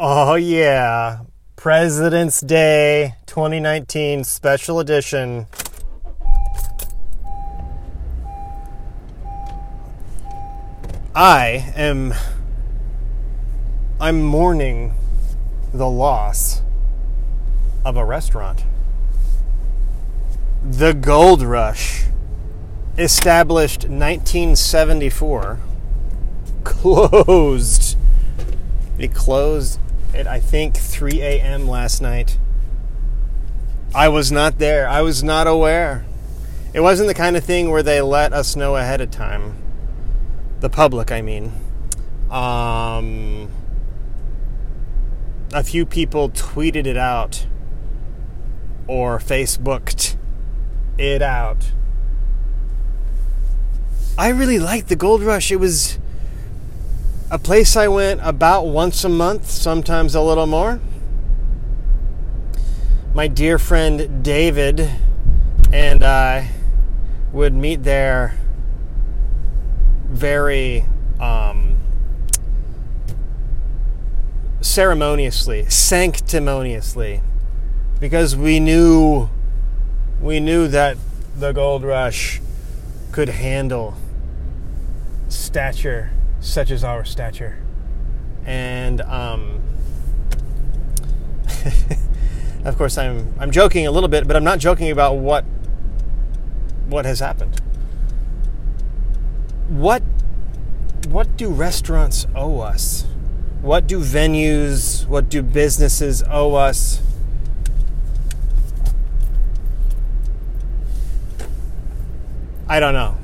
[0.00, 1.22] Oh, yeah.
[1.56, 5.48] President's Day 2019 special edition.
[11.16, 12.14] I am.
[14.00, 14.94] I'm mourning
[15.74, 16.62] the loss
[17.84, 18.62] of a restaurant.
[20.62, 22.04] The Gold Rush,
[22.96, 25.58] established 1974,
[26.62, 27.96] closed.
[28.96, 29.80] It closed
[30.14, 31.68] at I think 3 a.m.
[31.68, 32.38] last night.
[33.94, 34.88] I was not there.
[34.88, 36.04] I was not aware.
[36.74, 39.56] It wasn't the kind of thing where they let us know ahead of time.
[40.60, 41.52] The public, I mean.
[42.30, 43.50] Um,
[45.52, 47.46] a few people tweeted it out
[48.86, 50.16] or Facebooked
[50.98, 51.72] it out.
[54.18, 55.50] I really liked the Gold Rush.
[55.50, 55.98] It was
[57.30, 60.80] a place I went about once a month, sometimes a little more.
[63.12, 64.88] My dear friend David
[65.70, 66.50] and I
[67.32, 68.38] would meet there
[70.06, 70.86] very
[71.20, 71.76] um,
[74.62, 77.20] ceremoniously, sanctimoniously,
[78.00, 79.28] because we knew
[80.22, 80.96] we knew that
[81.36, 82.40] the gold rush
[83.12, 83.94] could handle
[85.28, 86.10] stature
[86.48, 87.58] such as our stature.
[88.44, 89.60] And um,
[92.64, 95.44] of course, I'm I'm joking a little bit, but I'm not joking about what
[96.86, 97.60] what has happened.
[99.68, 100.02] What
[101.08, 103.04] what do restaurants owe us?
[103.60, 107.02] What do venues, what do businesses owe us?
[112.68, 113.16] I don't know.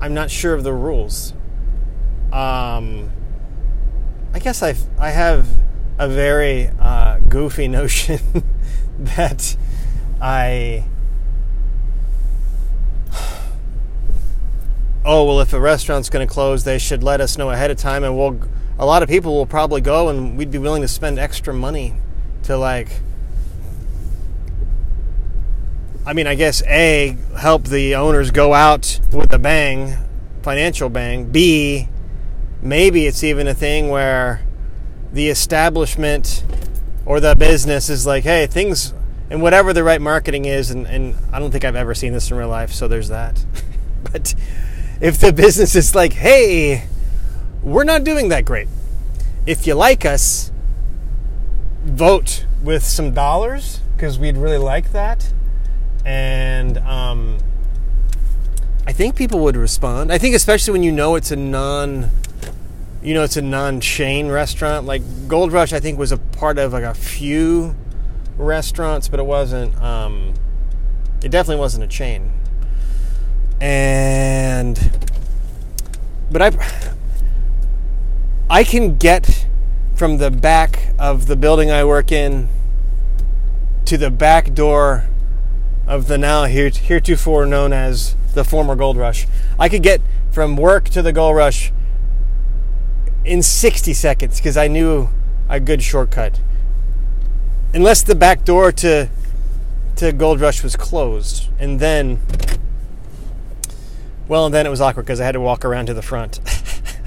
[0.00, 1.32] I'm not sure of the rules.
[2.32, 3.10] Um,
[4.32, 5.48] I guess I I have
[5.98, 8.20] a very uh, goofy notion
[8.98, 9.56] that
[10.20, 10.84] I
[15.04, 17.78] oh well if a restaurant's going to close they should let us know ahead of
[17.78, 18.40] time and we'll
[18.78, 21.94] a lot of people will probably go and we'd be willing to spend extra money
[22.42, 22.88] to like
[26.04, 29.96] I mean I guess A help the owners go out with a bang
[30.42, 31.88] financial bang B
[32.62, 34.42] maybe it's even a thing where
[35.12, 36.44] the establishment
[37.04, 38.92] or the business is like, hey, things
[39.30, 42.30] and whatever the right marketing is, and, and I don't think I've ever seen this
[42.30, 43.44] in real life, so there's that.
[44.12, 44.34] but
[45.00, 46.86] if the business is like, hey,
[47.62, 48.68] we're not doing that great.
[49.46, 50.52] If you like us,
[51.84, 55.32] vote with some dollars because we'd really like that.
[56.04, 57.38] And um,
[58.86, 60.12] I think people would respond.
[60.12, 62.10] I think, especially when you know it's a non
[63.06, 64.84] you know it's a non-chain restaurant.
[64.84, 67.76] Like gold rush i think was a part of like a few
[68.36, 70.34] restaurants but it wasn't um,
[71.22, 72.32] it definitely wasn't a chain.
[73.60, 75.08] And
[76.32, 76.94] but i
[78.50, 79.46] i can get
[79.94, 82.48] from the back of the building i work in
[83.84, 85.08] to the back door
[85.86, 89.28] of the now heretofore known as the former gold rush.
[89.60, 90.00] I could get
[90.32, 91.72] from work to the gold rush
[93.26, 95.08] in 60 seconds because I knew
[95.48, 96.40] a good shortcut.
[97.74, 99.08] Unless the back door to
[99.96, 102.20] to Gold Rush was closed, and then,
[104.28, 106.38] well, and then it was awkward because I had to walk around to the front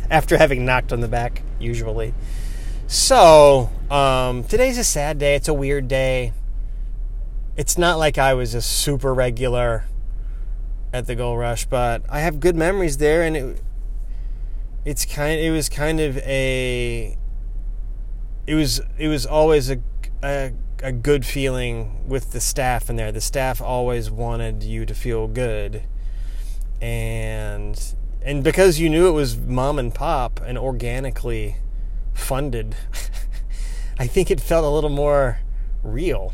[0.10, 1.42] after having knocked on the back.
[1.60, 2.12] Usually,
[2.88, 5.36] so um, today's a sad day.
[5.36, 6.32] It's a weird day.
[7.56, 9.84] It's not like I was a super regular
[10.92, 13.60] at the Gold Rush, but I have good memories there, and it
[14.84, 17.16] it's kind it was kind of a
[18.46, 19.78] it was it was always a,
[20.22, 23.12] a, a good feeling with the staff in there.
[23.12, 25.84] The staff always wanted you to feel good.
[26.80, 27.80] And
[28.22, 31.56] and because you knew it was mom and pop and organically
[32.12, 32.74] funded,
[33.98, 35.38] I think it felt a little more
[35.82, 36.32] real.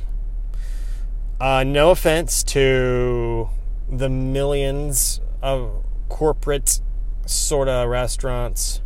[1.41, 3.49] Uh, no offense to
[3.89, 6.81] the millions of corporate
[7.31, 8.81] sort of restaurants.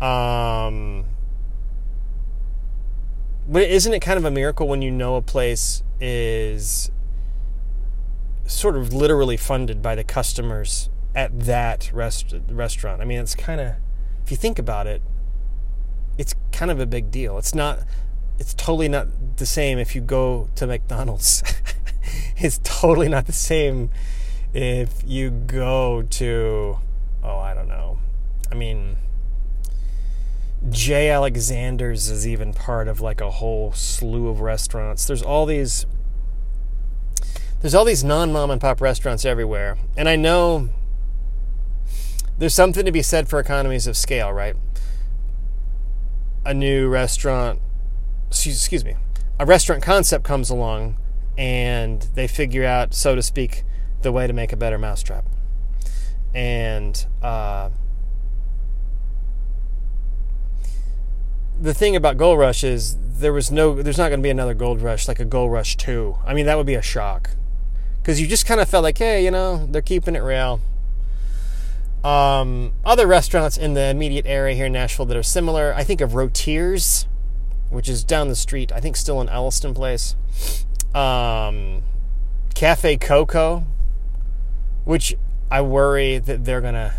[0.00, 1.04] Um,
[3.48, 6.90] but isn't it kind of a miracle when you know a place is
[8.46, 13.02] sort of literally funded by the customers at that rest- restaurant?
[13.02, 13.74] I mean, it's kind of,
[14.24, 15.02] if you think about it,
[16.16, 17.38] it's kind of a big deal.
[17.38, 17.80] It's not,
[18.38, 21.42] it's totally not the same if you go to McDonald's.
[22.36, 23.90] it's totally not the same
[24.52, 26.78] if you go to
[27.22, 27.98] oh, I don't know.
[28.50, 28.96] I mean,
[30.68, 31.10] J.
[31.10, 35.06] Alexander's is even part of like a whole slew of restaurants.
[35.06, 35.86] There's all these
[37.60, 39.78] there's all these non mom and pop restaurants everywhere.
[39.96, 40.68] And I know
[42.38, 44.56] there's something to be said for economies of scale, right?
[46.44, 47.60] A new restaurant,
[48.28, 48.96] excuse me,
[49.38, 50.96] a restaurant concept comes along
[51.36, 53.64] and they figure out, so to speak,
[54.00, 55.26] the way to make a better mousetrap.
[56.34, 57.70] And uh,
[61.60, 64.54] the thing about Gold Rush is there was no, there's not going to be another
[64.54, 66.16] Gold Rush like a Gold Rush 2.
[66.24, 67.30] I mean, that would be a shock
[68.00, 70.60] because you just kind of felt like, hey, you know, they're keeping it real.
[72.02, 76.00] Um, other restaurants in the immediate area here in Nashville that are similar, I think
[76.00, 77.06] of Rotier's,
[77.68, 78.72] which is down the street.
[78.72, 80.16] I think still in Elliston Place.
[80.94, 81.82] Um,
[82.54, 83.64] Cafe Coco,
[84.84, 85.14] which
[85.50, 86.94] I worry that they're gonna.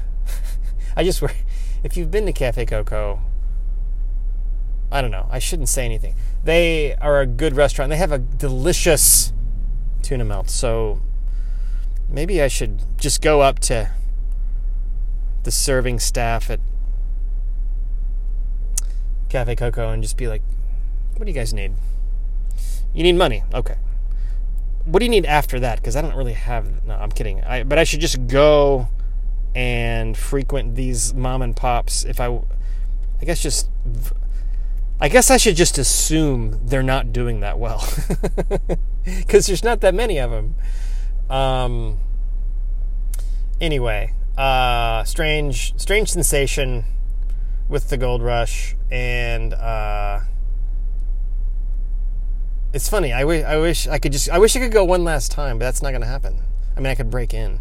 [0.95, 1.36] I just worry
[1.83, 3.21] if you've been to Cafe Coco.
[4.92, 5.27] I don't know.
[5.31, 6.15] I shouldn't say anything.
[6.44, 7.89] They are a good restaurant.
[7.89, 9.31] They have a delicious
[10.01, 10.50] tuna melt.
[10.50, 11.00] So
[12.09, 13.92] maybe I should just go up to
[15.44, 16.59] the serving staff at
[19.30, 20.42] Cafe Coco and just be like,
[21.15, 21.71] what do you guys need?
[22.94, 23.44] You need money.
[23.53, 23.75] Okay.
[24.85, 25.77] What do you need after that?
[25.77, 26.85] Because I don't really have.
[26.85, 27.43] No, I'm kidding.
[27.43, 28.87] I, but I should just go
[29.53, 32.41] and frequent these mom and pops if I.
[33.21, 33.69] I guess just
[35.03, 37.83] I guess I should just assume they're not doing that well
[39.03, 40.53] because there's not that many of them.
[41.27, 41.97] Um,
[43.59, 46.85] anyway, uh, strange, strange sensation
[47.67, 50.19] with the gold rush, and uh,
[52.73, 53.12] it's funny.
[53.12, 55.59] I wish, I wish I could just, I wish I could go one last time,
[55.59, 56.41] but that's not going to happen.
[56.75, 57.59] I mean, I could break in.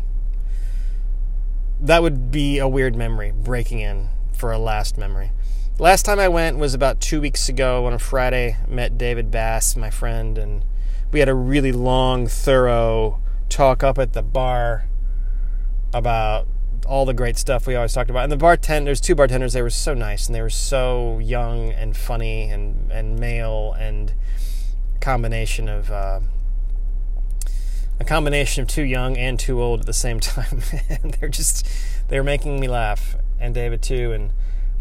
[1.81, 5.33] That would be a weird memory, breaking in for a last memory.
[5.79, 8.57] Last time I went was about two weeks ago on a Friday.
[8.69, 10.65] Met David Bass, my friend, and
[11.11, 14.85] we had a really long, thorough talk up at the bar
[15.93, 16.47] about
[16.87, 18.25] all the great stuff we always talked about.
[18.25, 21.97] And the bartenders, two bartenders, they were so nice and they were so young and
[21.97, 24.13] funny and, and male and
[25.01, 26.21] combination of uh,
[27.99, 30.63] a combination of too young and too old at the same time.
[30.89, 31.67] and they're just
[32.09, 34.33] they're making me laugh, and David too, and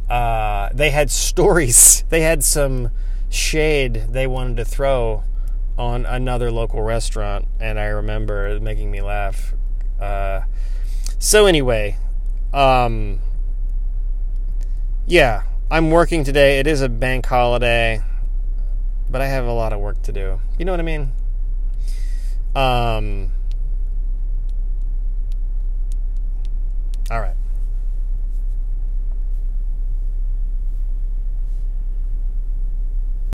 [0.10, 2.04] uh, they had stories.
[2.10, 2.90] They had some
[3.30, 5.24] shade they wanted to throw
[5.78, 9.54] on another local restaurant, and I remember making me laugh.
[10.00, 10.42] Uh,
[11.20, 11.98] so anyway,
[12.54, 13.20] um,
[15.06, 16.60] yeah, I'm working today.
[16.60, 18.02] It is a bank holiday,
[19.10, 20.40] but I have a lot of work to do.
[20.58, 21.12] You know what I mean?
[22.56, 23.32] Um,
[27.12, 27.36] all right.